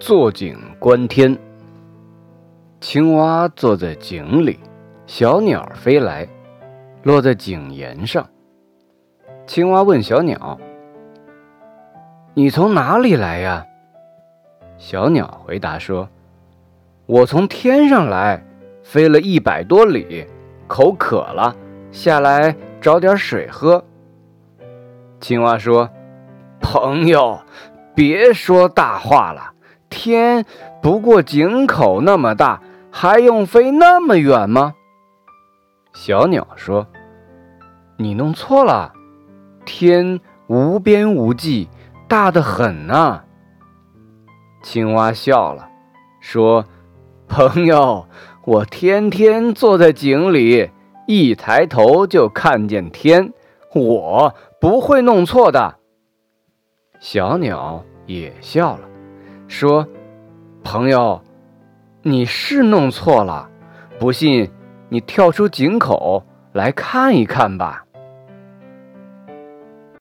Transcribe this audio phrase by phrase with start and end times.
[0.00, 1.38] 坐井观天。
[2.80, 4.58] 青蛙坐在井里，
[5.06, 6.26] 小鸟飞来，
[7.02, 8.26] 落在井沿上。
[9.46, 10.58] 青蛙问小鸟
[12.32, 13.66] ：“你从哪里来呀？”
[14.78, 16.08] 小鸟回答说
[17.04, 18.42] ：“我从天上来，
[18.82, 20.26] 飞了一百多里，
[20.66, 21.54] 口渴了，
[21.92, 23.84] 下来找点水喝。”
[25.20, 25.90] 青蛙说
[26.58, 27.38] ：“朋友，
[27.94, 29.52] 别说大话了。”
[29.90, 30.46] 天
[30.80, 34.74] 不过井口那么大，还用飞那么远吗？
[35.92, 36.86] 小鸟说
[37.98, 38.94] ：“你弄错了，
[39.66, 41.68] 天无边无际，
[42.08, 43.24] 大得很呐。”
[44.62, 45.68] 青蛙笑了，
[46.20, 46.64] 说
[47.26, 48.06] ：“朋友，
[48.44, 50.70] 我天天坐在井里，
[51.06, 53.32] 一抬头就看见天，
[53.74, 55.76] 我不会弄错的。”
[57.00, 58.89] 小鸟也笑了。
[59.50, 59.84] 说
[60.62, 61.20] ：“朋友，
[62.02, 63.50] 你是弄错了，
[63.98, 64.48] 不信
[64.88, 67.84] 你跳出井口来看一看吧。”